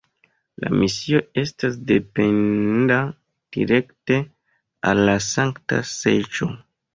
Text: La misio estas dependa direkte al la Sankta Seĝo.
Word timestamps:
La 0.63 0.69
misio 0.83 1.19
estas 1.41 1.75
dependa 1.91 2.97
direkte 3.59 4.19
al 4.93 5.05
la 5.11 5.17
Sankta 5.27 5.83
Seĝo. 5.93 6.51